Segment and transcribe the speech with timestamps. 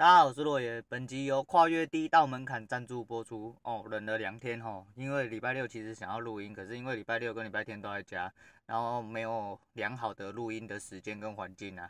[0.00, 0.82] 大家好，我是洛爷。
[0.88, 3.54] 本集由跨越第一道门槛赞助播出。
[3.64, 8.32] 哦，忍了两天吼，因为礼拜六其实想要录音，可是因为礼拜六跟礼拜天都在家，
[8.64, 11.86] 然后没有良好的录音的时间跟环境啊，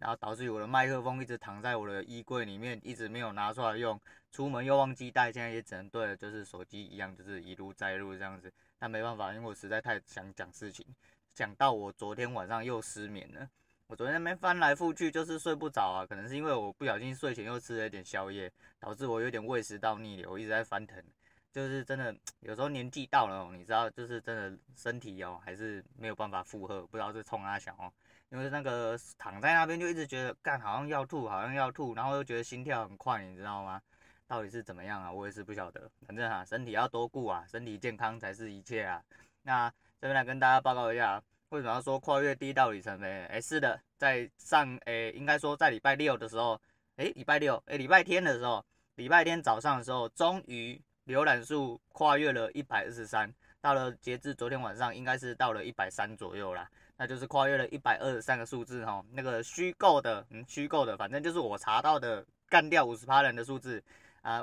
[0.00, 3.96] 然后导致我的麦克风一直躺在我的衣柜里面，一直没有拿出来用。
[4.32, 8.52] 出门又忘记带，现在也只能对了就是手机一样，就是一录再录这样子。
[8.76, 10.84] 但没办法，因为我实在太想讲事情，
[11.32, 13.48] 讲到我昨天晚上又失眠了。
[13.92, 21.04] 我昨天那边翻来覆去就是睡不着啊，可能是因为我不小心睡前又吃了一点宵夜，导致我有点胃食道逆流，我一直在翻腾。
[21.52, 27.92] 就是真的有时候年纪到了，你知道，就是真的身体哦还是没有办法负荷，不知道是冲哪想哦。
[28.30, 33.78] 因为那个躺在那边就一直觉得干好像要吐，好像要吐，然后又觉得心跳很快，你知道吗？
[34.26, 35.12] 到底是怎么样啊？
[35.12, 35.90] 我也是不晓得。
[36.06, 39.02] 反正啊，身体要多顾啊，身体健康才是一切啊。
[39.42, 39.68] 那
[40.00, 41.22] 这边来跟大家报告一下。
[41.52, 43.26] 为什么要说跨越第一道里程碑？
[43.26, 46.58] 哎，是的，在上，哎，应该说在礼拜六的时候，
[46.96, 53.30] 哎，礼拜六，哎，礼拜天的时候，礼拜天早上的时候，终于浏览数跨越了一百二十三，
[53.60, 63.84] 到了截至昨天晚上，应该是到了一百三左右啦，那就是跨越了一百二十三个数字哈，那个虚构的，嗯，虚构的，反正就是我查到的干掉五十趴人的数字
[64.22, 64.42] 啊，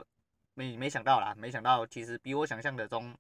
[0.53, 3.17] 没没想到啦，没想到其实比我想象的中，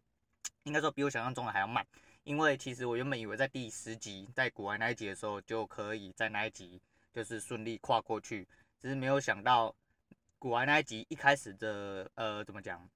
[0.61, 1.83] 应该说比我想象中的还要慢。
[2.23, 6.79] 因为其实我原本以为在第十集，在古玩那一集的时候就可以在那一集
[7.11, 8.47] 就是顺利跨过去，
[8.79, 9.75] 只是没有想到
[10.37, 12.87] 古玩那一集一开始的呃怎么讲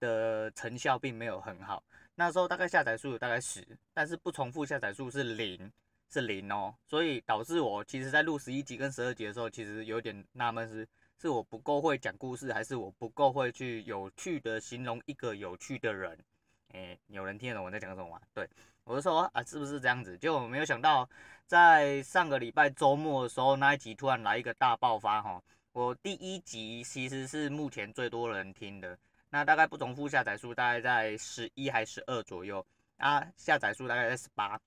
[0.00, 1.82] 的成效并没有很好。
[2.14, 5.72] 那时候大概下载数有大概十，但是不重复下载数是零，
[6.10, 10.86] 是零哦，所以导致我其实在录十一集跟十二集的时候，其实有点纳闷是
[11.20, 16.16] 是我不够会讲故事，还是我不够会去有趣的形容一个有趣的人？
[16.74, 18.20] 诶，有人听得懂我在讲什么吗？
[18.34, 18.48] 对。
[18.84, 20.18] 我就说啊，是不是这样子？
[20.18, 21.08] 结果我没有想到，
[21.46, 25.42] 在上个礼拜周末的时候，那一集突然来一个大爆发哈。
[25.72, 28.98] 我第一集其实是目前最多人听的，
[29.30, 32.64] 那大概不重复下载数大概在十一还是十二左右
[32.98, 34.60] 啊，下载数大概在十八。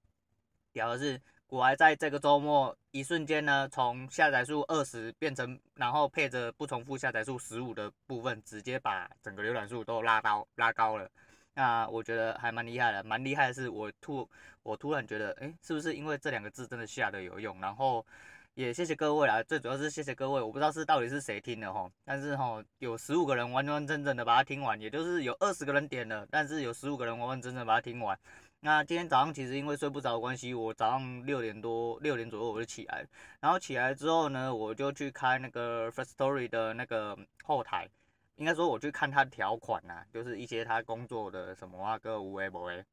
[0.74, 11.08] 屌的是，我还在这个周末一瞬间呢，从下载数二十变成，然后配着不重复下载数十五的部分，直接把整个浏览数都拉高拉高了。
[11.58, 14.30] 那我觉得还蛮厉害的，蛮厉害的是我突
[14.62, 17.60] 我突然觉得，哎，是不是因为这两个字真的下的有用？
[17.60, 18.06] 然后
[18.54, 28.16] 也谢谢各位啦，最主要是谢谢各位，我不知道是到底是谁听的齁，但是齁有十五个人完完整整的把它听完，也就是有二十个人点了，但是有十五个人完完整整把它听完。
[28.60, 33.04] 那今天早上其实因为睡不着的关系，我早上六点多六点左右我就起来，
[33.40, 37.90] 然后起来之后呢，我就去开那个 First Story 的那个后台。
[38.38, 42.84] 应该说，我去看他的条款呐、就是一些他工作的什么啊，各无为不为，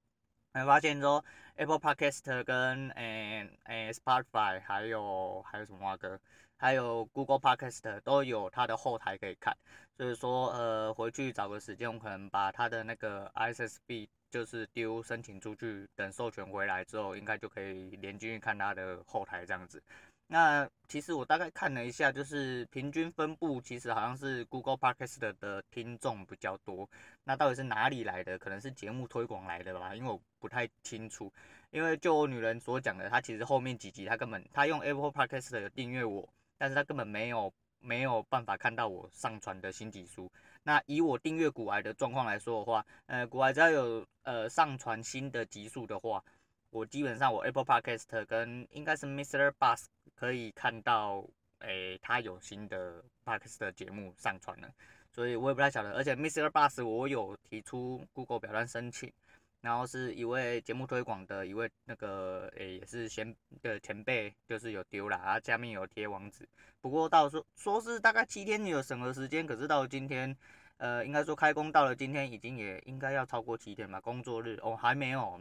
[0.54, 1.24] 还发现说
[1.56, 6.18] Apple Podcast 跟诶诶、欸欸、Spotify 还有还有什么啊哥，
[6.56, 9.54] 还有 Google Podcast 都有他的后台可以看，
[9.96, 19.82] 所以说呃回去找个时间，我可能把他的那个 ISSB 就是丢申请出去，等授权回来之后，应该就可以连进去看他的后台这样子。
[20.26, 26.88] 那其实我大概看了一下，就是平均分布，其实好像是 Google Podcast 的听众比较多。
[27.24, 28.38] 那到底是哪里来的？
[28.38, 31.30] 可能是节目推广来的吧，因为我不太清楚。
[31.70, 36.26] 因为就我女人所讲的，她其实后面几集她根本她用 Apple Podcast 有订阅我，
[36.56, 40.30] 但是她根本没有没有办法看到我上传的新集数。
[40.62, 46.24] 那以我订阅古癌的状况来说的话，呃，古癌只要有呃上传新的集数的话，
[46.70, 49.52] 我基本上我 Apple Podcast 跟应该是 Mr.
[49.58, 49.84] Bus。
[50.14, 51.24] 可以看到，
[51.60, 54.68] 诶、他有新的 Podcast 的节目上传了，
[55.10, 55.92] 所以我也不太晓得。
[55.94, 56.48] 而且 Mr.
[56.50, 59.12] Bus 我有提出 Google 表单申请，
[59.60, 66.48] 然后是一位节目推广的一位那个，诶、也是先的前辈，就是有丢了，他下面有贴网址。
[66.80, 70.36] 不过到说说是大概七天有审核时间，可是到今天，
[70.76, 75.40] 呃，应该说开工到了今天，已经也应该要超过七天吧，工作日哦还没有。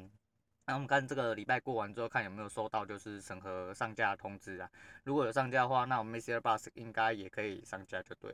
[0.66, 4.70] 那我们看这个礼拜过完之后，看有没有收到就是审核上架的通知啊。
[5.04, 8.34] 如果有上架的话，那我们 MixerBox 应该也可以上架就对。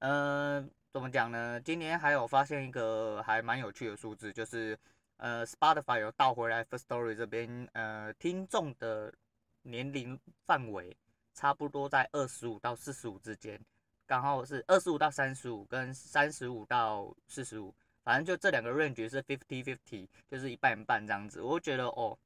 [0.00, 1.60] 呃，怎么讲呢？
[1.60, 4.76] 今年还有发现一个还蛮有趣的数字，就是
[5.18, 9.14] 呃 Spotify 有倒回来 Firstory 这边，呃，听众的
[9.62, 10.96] 年龄范围
[11.34, 13.60] 差不多在二十五到四十五之间，
[14.06, 17.72] 刚好是二十五到三十五跟三十五到四十五。
[18.10, 21.40] 反正就这两个 range 是 fifty fifty，就是一半一半这样子。
[21.40, 22.18] 我觉得哦，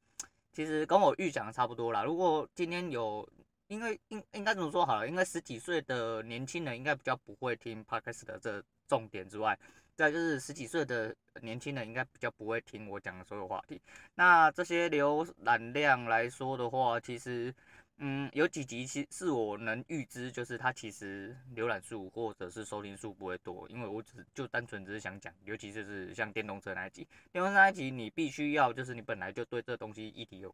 [0.51, 2.03] 其实跟我预想的差不多啦。
[2.03, 3.29] 如果今天有，
[3.67, 5.07] 因为应应该怎么说好了？
[5.07, 9.59] 因为十几岁的年轻人应该比较不会听 podcast 的这重点之外，
[9.95, 13.79] 再就是十几岁的年轻人应该比较不会听我讲的所有话题。
[14.15, 17.55] 那这些浏览量来说的话，其实
[17.99, 30.53] 嗯，有几集其是我能预知，就是它其实浏览数或者是收听数不会多，因为我只就单纯只是想讲，尤其就是像电动车那一集，电动车那一集你必须要就是你本来就对这东西议题有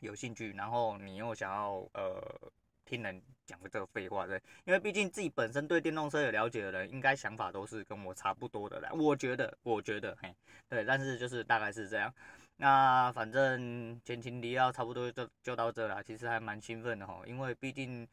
[0.00, 2.50] 有兴趣，然后你又想要呃
[2.86, 10.34] 听人讲这个废话对，因为毕竟自己本身对电动车有了解的人，应该想法都是跟我差不多的啦，我觉得，我觉得，嘿，
[10.66, 12.12] 对，但是就是大概是这样。
[12.60, 18.06] 那反正前情提要差不多就就到这了，其实还蛮兴奋的吼，因为毕竟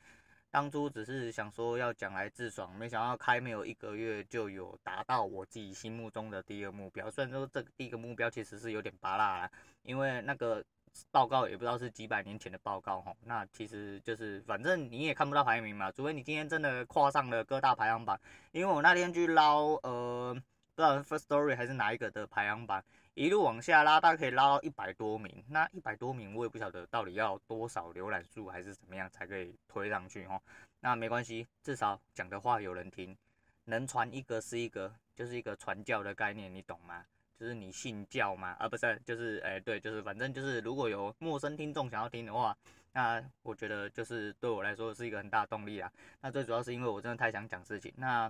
[0.51, 7.09] 当初只是想说要讲来自爽，没想到开没有一个月就有达到我自己心目中的第一个目标。
[7.09, 9.51] 虽然说这第一个目标其实是有点芭乐啦，
[9.81, 10.63] 因为那个
[11.09, 18.17] 报告也不知道是几百年前的报告哈，那其实就是反正你也看不到排名嘛，除非你今天真的跨上了各大排行榜，
[18.51, 20.33] 因为我那天去捞呃
[20.75, 22.83] 不知道 First Story 还是哪一个的排行榜。
[23.15, 25.41] 一路往下拉，大概可以拉到一百多名。
[25.47, 30.39] 那一百多名，我也不晓得到底要多少浏览数还是怎么样才可以推上去哦。
[30.81, 33.17] 那没关系，至少讲的话有人听，
[33.63, 37.05] 能传一个是一个，就是一个传教的概念，你懂吗？
[37.39, 38.53] 就是你信教吗？
[38.59, 42.53] 啊，不是，就是哎、对，就是反正就是如果有陌生听众想要听的话，
[42.91, 45.89] 那我觉得就是对我来说是一个很大的动力啊。
[46.19, 47.93] 那最主要是因为我真的太想讲事情。
[47.95, 48.27] 那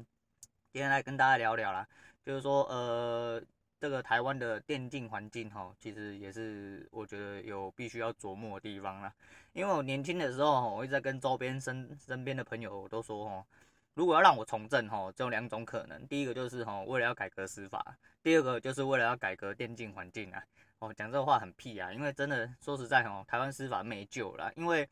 [0.72, 1.88] 今天来跟大家聊聊啦，
[2.24, 3.42] 就是说呃。
[3.80, 9.13] 这个台湾的电竞环境哈，其实也是我觉得有必须要琢磨的地方啦。
[9.54, 13.45] 因为我年轻的时候，我一直在跟周边身身边的朋友都说哈，
[13.94, 16.07] 如果要让我从政哈，只有两种可能。
[16.07, 17.80] 第一个就是哈，为了要改革司法；
[18.24, 20.44] 第二个就是为了要改革电竞环境啊。
[20.80, 24.88] 哦，讲这个话很屁啊，因为真的说实在哦，台湾司法没救了，因为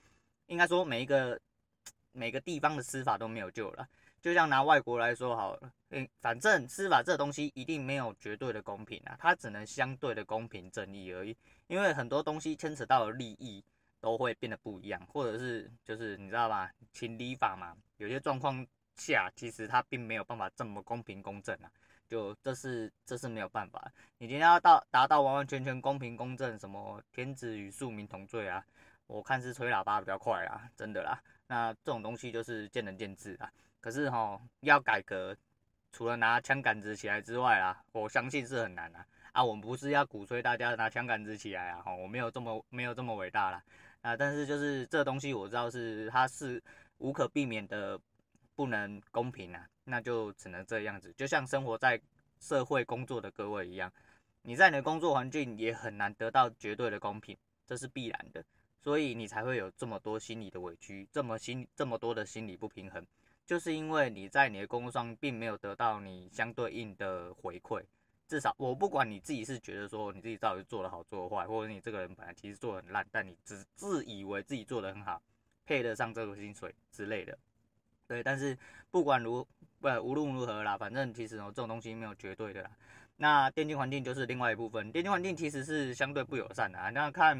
[0.48, 1.40] 应该说每一个
[2.12, 3.88] 每个地方的司法都没有救了。
[4.24, 11.36] 就像拿外国来说好了，嗯，反正司法这东西一定没有绝对的公平啊，它只能相对的公平正义而已。
[11.68, 13.62] 因为很多东西牵扯到的利益
[14.00, 18.66] 都会变得不一样，或者是就是你知道吧，情理法嘛，有些状况
[18.96, 21.70] 下其实它并没有办法这么公平公正啊，
[22.08, 23.92] 就这是这是没有办法。
[24.20, 28.66] 你今天要到达到完完全全公平公正，什么天子与庶民同罪啊，
[29.08, 31.22] 我看是吹喇叭比较快啊，真的啦。
[31.48, 33.52] 那这种东西就是见仁见智啊。
[33.80, 35.36] 可是哈，要改革，
[35.92, 39.06] 除了拿枪杆子起来之外啦，我相信是很难啊。
[39.34, 43.64] 啊，我们不是要鼓吹大家拿枪杆子起来啊，哈，我没有这么没有这么伟大啦。
[44.02, 46.62] 啊，但是就是这东西我知道是它是
[46.98, 48.00] 无可避免的，
[48.56, 51.12] 不能公平啊，那就只能这样子。
[51.18, 52.00] 就像生活在
[52.40, 53.92] 社会工作的各位一样，
[54.44, 58.44] 你在你的工作环境也很难得到绝对的公平，这是必然的，
[58.84, 63.02] 所以你才会有这么多心理的委屈，这么心这么多的心理不平衡。
[63.46, 67.82] 就是因为你在你的工作上并没有得到你相对应的回馈，
[68.28, 75.22] 至少我不管你自己是觉得说你自己到底做得好做得坏，或者你这个人本来其实做得很烂，但你只自以为自己做得很好，
[75.66, 77.38] 配得上这个薪水之类的，
[78.08, 78.22] 对。
[78.22, 78.58] 但是
[78.92, 79.48] 不管如
[79.80, 82.72] 不无论如何啦，反正其实哦这种东西没有绝对的啦。
[83.18, 86.90] 那电竞环境就是另外一部分，电竞环境其实是相对不友善的啊。
[86.90, 87.38] 那看，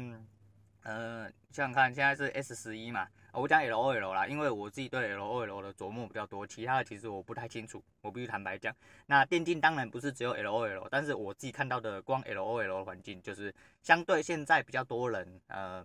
[0.84, 3.08] 呃，想想看，现在是 S 十一嘛。
[3.32, 8.72] 我讲 L O L 啦，因为我自己对 L O L 的琢磨比较多，其他的其实我不太清楚，我必须坦白讲。
[9.06, 13.52] 那电竞当然不是只有 L O L，但是我自己看到的光 L O L 环境，就是
[13.82, 15.84] 相对现在比较多人呃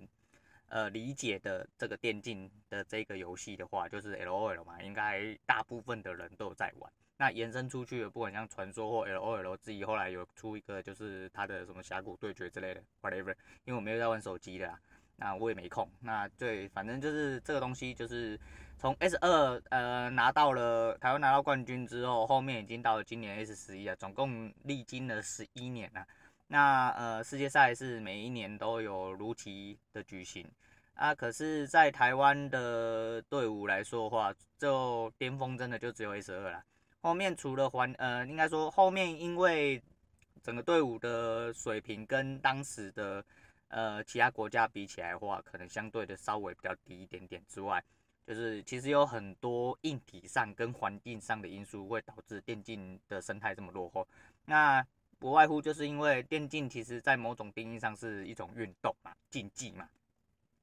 [0.67, 6.91] 呃理解的这个电竞的这个游戏的话，就是 L O L 嘛，应该大部分的人都有在玩。
[7.17, 13.33] 那延伸出去的，不管像传说或 L O L 自己后来有出一个，就是它的什么峡谷对决之类的，whatever，
[13.65, 14.79] 因为我没有在玩手机的啦。
[15.21, 18.39] 那我也没空，那对，反正就是这个东西，就是
[18.77, 26.07] 从 S 二呃拿到了台湾拿到冠军之后，后面已经到了今年 S 十一啊，总共历经了十一年了。
[26.47, 30.49] 那呃世界赛是每一年都有如期的举行
[30.93, 36.63] 啊，可是，在台湾的队伍来说的话，就巅峰真的就只有 S 二了。
[37.01, 39.83] 后面除了环呃，应该说后面因为
[40.41, 43.21] 整个队伍的水平跟当时的。
[43.69, 47.83] 呃，其他国家比起来的话，可能相对的稍微比较低一点点之外，
[48.25, 54.07] 就是其实有很多硬体上跟环境上的因素会导致电竞的生态这么落后。
[54.45, 54.85] 那
[55.19, 59.87] 不外乎就是因为电竞其实在某种定义上是一种运动嘛，竞技嘛。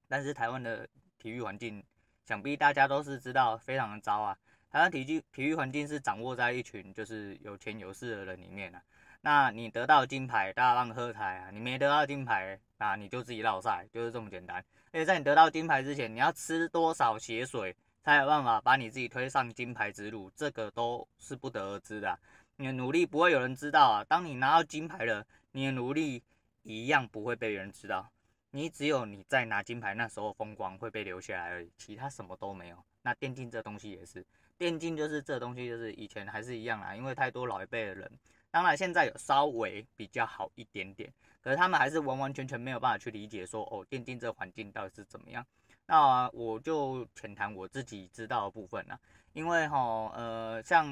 [0.08, 1.82] 但是台湾的体育环境，
[2.24, 4.36] 想必大家都是知道非常的糟啊。
[4.70, 8.82] 台湾体育体育环境是掌握在一群就是有钱有势的人里面啊。
[9.20, 11.50] 那你得到金牌，大家帮你喝彩啊！
[11.50, 14.64] 你没得到金牌，啊，你就自己落赛，就是这么简单。
[14.92, 22.18] 而且在你得到金牌之前，你要吃多少血水，才有办法把你自己推上金牌之路，这个都是不得而知的。
[22.56, 24.04] 你的努力不会有人知道啊。
[24.04, 26.22] 当你拿到金牌了，你的努力
[26.62, 28.08] 一样不会被人知道。
[28.52, 32.82] 你只有你在拿金牌那时候风光会被留下来而已，其他什么都没有。
[33.02, 34.24] 那电竞这东西也是，
[34.56, 38.10] 电竞就是这东西就是以前还是一样啦，因为太多老一辈的人，
[38.56, 45.44] 当然现在有稍微比较好一点点，可是他们还是完完全全没有办法去理解说哦，电竞这环境到底是怎么样。
[45.84, 48.98] 那我就浅谈我自己知道的部分啦，
[49.34, 49.76] 因为哈
[50.14, 50.86] 呃像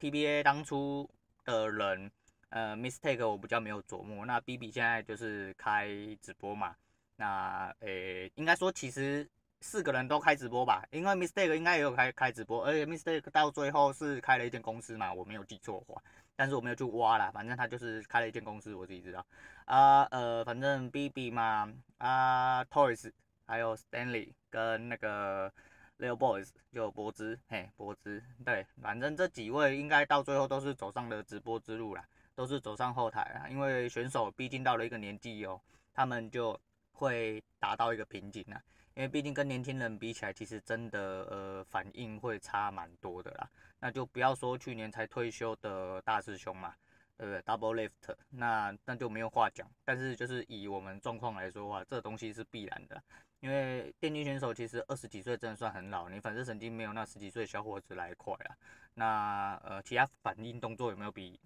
[0.00, 1.06] TBA 当初
[1.44, 2.10] 的人。
[2.48, 4.24] 呃，Mistake 我比较没有琢磨。
[4.24, 5.88] 那 BB 现在就是开
[6.22, 6.76] 直播嘛。
[7.16, 9.28] 那诶、欸，应该说其实
[9.60, 16.00] 四个人都开直播吧，因为 Mistake 应该也有开开直播，而且 Mistake 到最后是开了一间公司嘛，我没有记错的话。
[16.36, 19.24] 但是我没有去挖啦，反正他就是开了一间公司，我自己知道。
[19.66, 23.12] 啊呃，反正 BB 嘛，啊 Toys，
[23.46, 25.52] 还有 Stanley 跟那个
[25.98, 32.04] Leo Boys 就有柏芝，嘿柏芝，对，反正这几位应该到最后都是走上了直播之路啦。
[32.36, 35.60] 都是走上后台啊，因为选手毕竟到了一个年纪哦，
[35.92, 36.60] 他们就
[36.90, 38.60] 会达到一个瓶颈啊。
[38.94, 43.50] 因为毕竟跟年轻人比起来，其实真的呃反应会差蛮多的啦。
[43.80, 46.74] 那就不要说去年才退休的大师兄嘛，
[47.16, 49.68] 对不对？Double Lift，那那就没有话讲。
[49.84, 53.02] 但是就是以我们状况来说的话，这东西是必然的。
[53.40, 58.56] 因为电竞选手其实二十几岁真的算很老，你反射神经没有那十几岁小伙子来快啊。
[58.94, 61.38] 那呃其他反应动作有没有比？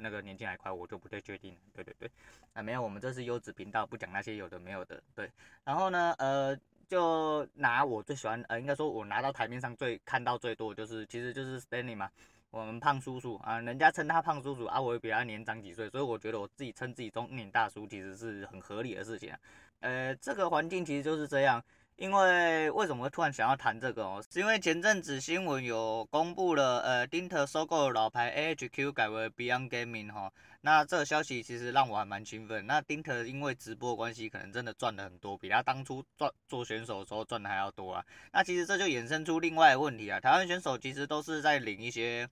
[0.00, 1.54] 那个年轻还快，我就不太确定。
[1.74, 2.10] 对对对，
[2.54, 5.02] 啊没有，我们这是优质频道，不讲那些有的没有的。
[5.14, 5.30] 对，
[5.62, 12.10] 然后呢，呃，就拿我最喜欢，呃，应该说我拿到台面上最看到最多就是，其实就是 Stanley 嘛，
[12.50, 19.38] 我们胖叔叔啊，人家称他胖叔叔啊，我也比他年长几岁，所以我觉得我自己称自己中年大叔其实是很合理的事情啊。
[19.80, 21.62] 呃，这个环境其实就是这样。
[21.96, 24.20] 因为为什么会突然想要谈这个哦？
[24.28, 30.28] 是因为前阵子新闻有公布了，呃，丁特收购老牌 AHQ 改为 Beyond Gaming 哈。
[30.64, 32.66] 那这个消息其实让我还蛮兴奋。
[32.66, 38.02] 那丁特因为直播关系，可能真的赚了很多，比他当初赚做选手的时候赚的还要多啊。
[38.32, 40.18] 那其实这就衍生出另外的问题啊。
[40.18, 42.26] 台湾选手其实都是在领一些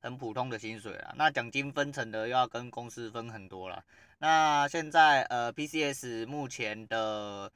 [0.00, 3.84] 很普通的薪水啊，那奖金分成的又要跟公司分很多了。
[4.18, 7.52] 那现在呃，PCS 目前的。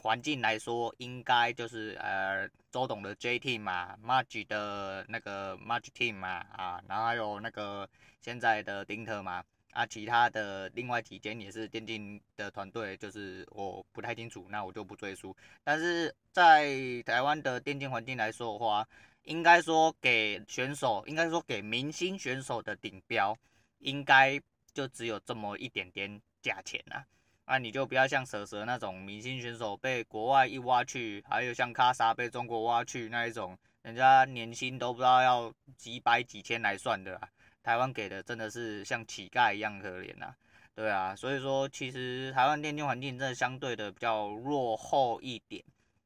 [0.00, 7.88] 环境来说，应该就是呃周董的 J Team 嘛，Marge 的那个 Marge Team 嘛，啊，然后还有那个
[8.20, 15.36] 现在的丁特嘛，啊，其他的另外几间也是电竞的团队，就是我不太清楚，那我就不赘述。
[15.62, 16.68] 但是在
[17.04, 18.86] 台湾的电竞环境来说的话，
[19.24, 23.36] 应该说给选手，应该说给明星选手的顶标，
[23.78, 24.40] 应该
[24.72, 27.04] 就只有这么一点点价钱啊。
[27.46, 37.28] 那、你就不要像蛇蛇那种明星选手被国外一挖去，还有像卡莎被中国挖去那一种，人家年薪都不知道要几百几千来算的啊。
[37.62, 40.32] 台湾给的真的是像乞丐一样可怜呐，
[40.74, 45.62] 对啊，所以说其实台湾电竞环境真的相对的比较落后一点。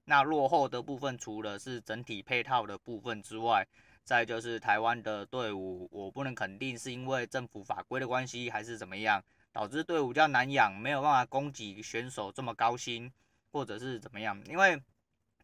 [0.06, 3.66] 那落后的部分除了是整体配套的部分之外，
[4.02, 9.22] 再就是台湾的队伍，我不能肯定是因为政府法规的关系还是怎么样。
[9.54, 13.10] 导致队伍比较难养，没有办法供给选手这么高薪，
[13.52, 14.36] 或者是怎么样？
[14.46, 14.82] 因为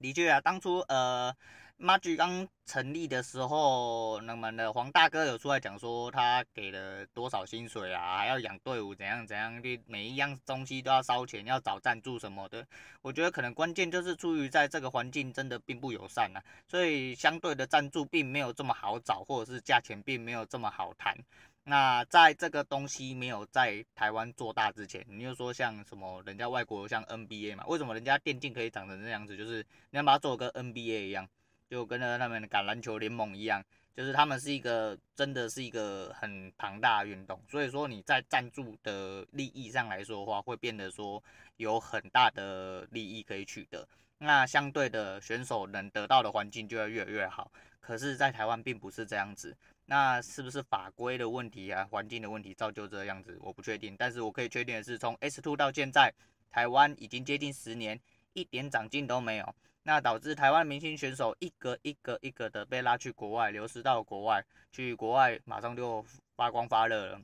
[0.01, 1.33] 的确啊，当初呃
[1.79, 12.67] ，Marge 刚成立的时候，那么的黄大哥有出来讲说他给了多少薪水啊，还要养队伍怎样怎样的，每一样东西都要烧钱，要找赞助什么的。
[13.03, 21.17] 我觉得可能关键就是出于在这个环境真的并不友善啊，所以相对的赞助并没有这么好找，或者是价钱并没有这么好谈。
[21.71, 29.37] 那在这个东西没有在台湾做大之前，你就说像什么人家外国像 NBA 嘛，为什么人家电竞可以长成这样子？
[29.37, 31.29] 就是你要把它做跟 NBA 一样，
[31.69, 41.23] 就跟着他们的橄榄球联盟一样，就是他们是一个真的是一个很庞大的运动，所以说你在赞助的利益上来说的话，会变得说
[41.59, 43.87] 有很大的利益可以取得，
[44.23, 47.51] 那相对的选手能得到的环境就会越来越好。
[47.81, 49.57] 可是，在台湾并不是这样子。
[49.87, 53.37] 那是不是法规的问题啊，环境的问题造就这样子？
[53.41, 56.13] 我不确定，但是我可以确定的是，从 S2 到现在，
[56.51, 57.99] 台湾已经接近十年，
[58.35, 59.55] 一点长进都没有。
[59.83, 66.05] 那导致台湾明星选手一个一个一个的被拉去国外，流失到国外，去国外马上就
[66.37, 67.21] 发光发热了。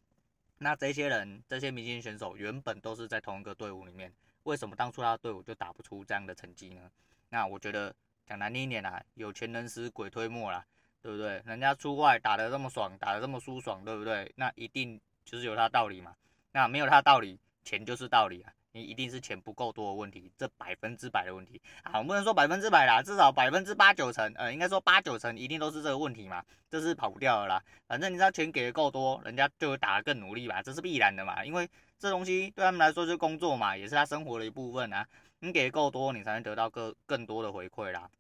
[0.58, 4.10] 那这些人，这些明星选手原本都是在同一个队伍里面，
[4.46, 6.80] 为什么当初他队伍就打不出这样的成绩呢？
[7.28, 7.94] 那我觉得
[8.26, 10.64] 讲难听一点啊，有钱能使鬼推磨啦。
[11.02, 11.40] 对不对？
[11.46, 14.32] 人家出外打得这么爽，打得这么舒爽，对不对？
[14.34, 16.12] 那一定就是有他道理嘛。
[16.50, 18.52] 那没有他道理，钱就是道理啊。
[18.72, 27.62] 你一定是钱不够多的问题，这百分之百的问题啊，我不能说百分之百啦，至少百分之八九成，呃，应该说八九成一定都是这个问题嘛，这是跑不掉的啦。
[27.86, 35.06] 反正你知道钱给的够多，人家就会打得更努力吧，这是必然的嘛，因为这东西对他们来说就是工作嘛，也是他生活的一部分啊。
[35.40, 38.10] 你给够多，你才能得到更更多的回馈啦。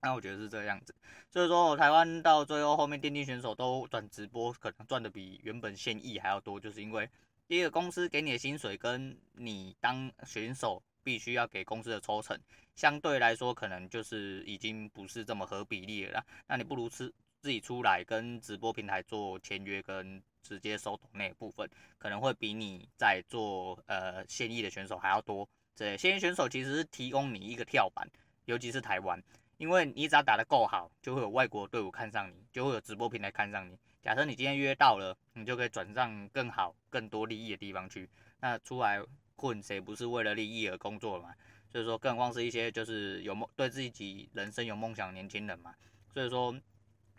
[0.00, 0.94] 那我觉得是这样子，
[1.30, 7.08] 所以说台湾到最后后面电竞选手都转直播，可能赚的比原本现役还要多，就是因为。
[7.48, 12.38] 第一个公司给你的薪水跟你当选手必须要给公司的抽成，
[12.74, 16.24] 相对来说可能就是已经不是这么合比例了。
[16.46, 17.12] 那你不如吃
[17.42, 21.68] 自己出来跟直播平台做签约跟直接收抖内部分，
[21.98, 25.46] 可能会比你在做呃现役的选手还要多。
[25.74, 28.08] 这现役选手其实是提供你一个跳板，
[28.44, 29.20] 尤其是台湾，
[29.56, 33.76] 因为你只要打得够好，就会有外国队伍看上你，就会有直播平台看上你。
[34.00, 38.08] 假设你今天约到了，你就可以转上更好、更多利益的地方去。
[38.38, 39.02] 那出来
[39.34, 41.34] 混，谁不是为了利益而工作嘛？
[41.68, 45.74] 所以说，更何况是一些就是有梦、对自己人生有梦想的年轻人嘛。
[46.12, 46.54] 所以说，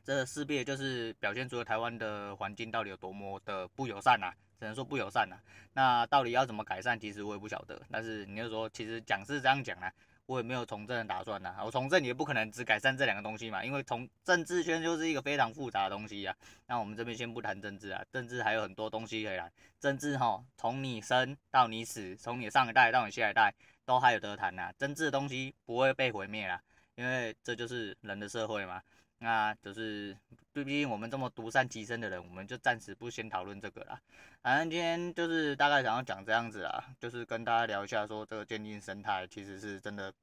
[0.04, 5.40] 这势必就是表现出了台湾的环境到底有多么的不友善啊，只能说不友善啊。
[5.74, 7.82] 那到底要怎么改善，其实我也不晓得。
[7.90, 9.92] 但是你就说，其实讲是这样讲啊。
[10.26, 16.34] 我也没有从政的打算呐、我从政也不可能只改善这两个东西嘛，因为从政治圈就是一个非常复杂的东西、啊。
[16.66, 19.52] 那我们这边先不谈政治啊，政治还有很多东西可以谈。
[19.82, 24.74] 政治哈，从你生到你死，从你上一代到你下一代，都还有得谈呐、啊。
[24.80, 26.58] 政治的东西不会被毁灭啦，
[26.96, 28.82] 因为这就是人的社会嘛。
[29.24, 30.14] 那就是，
[30.52, 33.98] 毕竟我们这么独善其身的人，我们就暂时不先讨论这个啦。
[34.42, 40.14] 反正今天就是大概想要讲这样子啊，就是跟大家聊一下，说这个电竞生态其实是真的，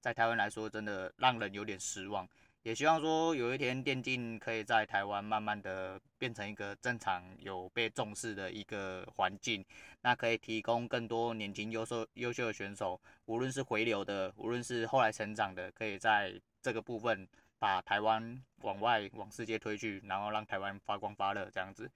[0.00, 2.26] 在台湾来说真的让人有点失望。
[2.62, 9.62] 也希望说有一天电竞可以在台湾慢慢的变成一个正常有被重视的一个环境，
[10.00, 16.32] 那可以提供更多年轻优秀优秀的选手，无论是回流的，无论是后来成长的，可以在
[16.62, 17.28] 这个部分。
[17.58, 21.90] 把台湾往外往世界推去，然后让台湾发光发热这样子。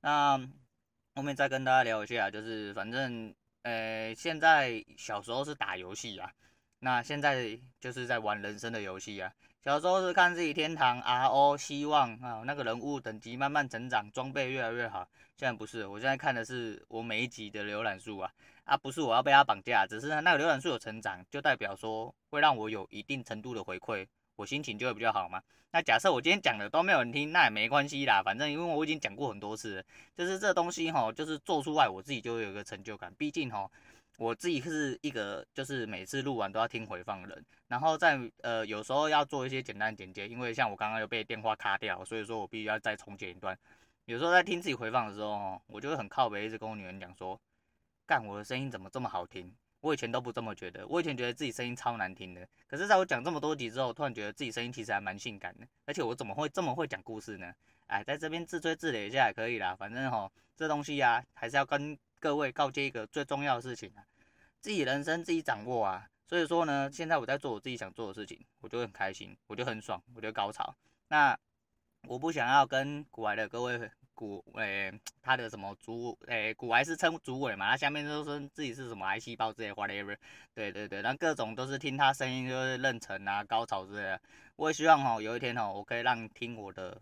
[0.00, 0.38] 那
[1.14, 6.30] 后面再跟大家聊一下，就是反正呃现在小时候是打游戏啊，
[6.80, 9.32] 那现在就是在玩人生的游戏啊。
[9.62, 15.08] 小时候是看自己天堂 RO 希望啊，那个人物等级慢慢成长，装备越来越好。
[15.36, 18.30] 现在不是，我现在看的是我每一集的浏览数啊
[18.64, 24.06] 啊，不是我要被他绑架，只是那个浏览数有成长，就代表说会让我有一定程度的回馈。
[24.36, 25.42] 我心情就会比较好嘛。
[25.72, 28.22] 那假设我今天讲的都没有人听，那也没关系啦。
[28.24, 29.84] 反正因为我已经讲过很多次了，
[30.16, 33.12] 就是这东西哈，就是做出来我自己就会有一个成就感。
[33.18, 33.68] 毕竟哈，
[34.16, 43.58] 我自己是一个就是每次录完都要听回放的人，然后在呃有时候要做一些简单剪接，因为像我刚刚又被电话卡掉，所以说我必须要再重剪一段。
[44.06, 47.38] 有时候在听自己回放的时候，我就会很靠北，一直跟我女人讲说，
[48.06, 49.52] 干我的声音怎么这么好听？
[49.80, 52.46] 我以前都不这么觉得，我以前觉得自己声音超难听的。
[52.66, 55.66] 可是在我讲这么多集之后，突然觉得自己声音其实还蛮性感的。
[55.84, 57.52] 而且我怎么会这么会讲故事呢？
[57.86, 59.76] 哎，在这边自吹自擂一下也可以啦。
[59.76, 64.02] 反正齁，这东西、啊，还是要跟各位告诫一个最重要的事情啊，
[64.60, 66.08] 自己人生自己掌握啊。
[66.26, 70.74] 所以说呢，现在我在做我自己想做的事情，我就很开心，我就很爽，我就高潮。
[71.08, 71.38] 那
[72.08, 73.88] 我不想要跟古来的各位。
[74.16, 80.16] 骨诶、他的什么主诶、欸，骨癌是称主委嘛，他下面都说自己是什么癌细胞之类，whatever，
[80.54, 84.20] 对对对，那各种都是听他声音就是妊娠啊、高潮之类的。
[84.56, 87.00] 我也希望哦，有一天哦，我可以让听我的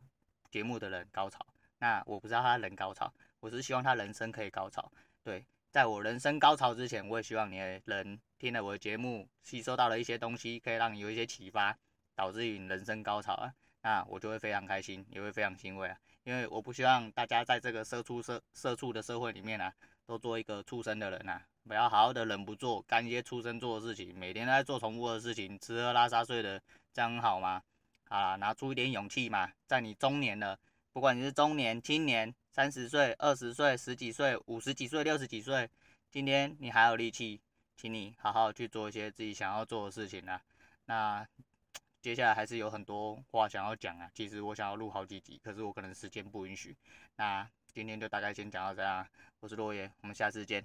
[0.51, 1.47] 节目的人高潮。
[1.79, 4.91] 那我不知道他人高潮，我是希望他人生可以高潮。
[5.23, 11.77] 对，在我人生高潮之前，我也希望你的人听了我的节目，吸收到了一些东西，可以让你有一些启发，
[12.15, 15.97] 导致于你人生高潮啊，那我就会非常开心，也会非常欣慰啊。
[16.23, 19.71] 因为我不希望大家在这个社畜社社畜的社会里面啊，
[20.07, 26.59] 都做一个畜生的人、啊，不要好好的人不做，干一些畜生做的事情，每天都在做重复的事情，吃喝拉撒睡的，
[26.95, 27.63] 这样好吗？
[28.09, 30.59] 啊，拿出一点勇气嘛，在你中年了，
[30.95, 35.69] 不管你是中年、青年、三十岁、二十岁、十几岁、五十几岁、六十几岁，
[36.11, 37.39] 今天你还有力气，
[37.77, 40.41] 请你好好去做一些自己想要做的事情啊，
[40.87, 41.29] 那。
[42.05, 46.77] 接下来还是有很多话想要讲啊，其实我想要录好几集，可是我可能时间不允许。
[47.17, 49.09] 那今天就大概先讲到这样，
[49.41, 50.63] 我是落叶，我们下次见。